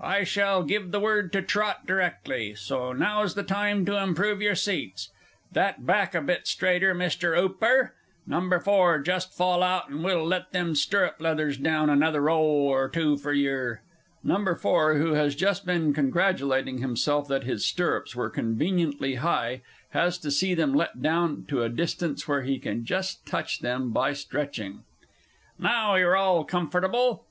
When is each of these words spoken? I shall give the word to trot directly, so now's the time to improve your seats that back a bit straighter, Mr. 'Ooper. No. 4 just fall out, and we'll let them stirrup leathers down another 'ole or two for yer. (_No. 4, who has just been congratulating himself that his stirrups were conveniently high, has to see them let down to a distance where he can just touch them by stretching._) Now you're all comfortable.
I 0.00 0.22
shall 0.22 0.62
give 0.62 0.92
the 0.92 1.00
word 1.00 1.32
to 1.32 1.42
trot 1.42 1.88
directly, 1.88 2.54
so 2.54 2.92
now's 2.92 3.34
the 3.34 3.42
time 3.42 3.84
to 3.86 4.00
improve 4.00 4.40
your 4.40 4.54
seats 4.54 5.10
that 5.50 5.84
back 5.84 6.14
a 6.14 6.20
bit 6.22 6.46
straighter, 6.46 6.94
Mr. 6.94 7.36
'Ooper. 7.36 7.90
No. 8.24 8.48
4 8.60 9.00
just 9.00 9.34
fall 9.36 9.60
out, 9.60 9.88
and 9.90 10.04
we'll 10.04 10.24
let 10.24 10.52
them 10.52 10.76
stirrup 10.76 11.16
leathers 11.18 11.56
down 11.58 11.90
another 11.90 12.30
'ole 12.30 12.46
or 12.68 12.88
two 12.88 13.16
for 13.16 13.32
yer. 13.32 13.80
(_No. 14.24 14.56
4, 14.56 14.98
who 14.98 15.14
has 15.14 15.34
just 15.34 15.66
been 15.66 15.92
congratulating 15.92 16.78
himself 16.78 17.26
that 17.26 17.42
his 17.42 17.64
stirrups 17.66 18.14
were 18.14 18.30
conveniently 18.30 19.16
high, 19.16 19.62
has 19.90 20.16
to 20.18 20.30
see 20.30 20.54
them 20.54 20.72
let 20.72 21.02
down 21.02 21.44
to 21.48 21.64
a 21.64 21.68
distance 21.68 22.28
where 22.28 22.42
he 22.42 22.60
can 22.60 22.84
just 22.84 23.26
touch 23.26 23.58
them 23.58 23.90
by 23.90 24.12
stretching._) 24.12 24.84
Now 25.58 25.96
you're 25.96 26.16
all 26.16 26.44
comfortable. 26.44 27.24